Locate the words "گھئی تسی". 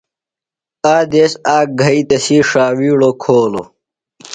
1.81-2.37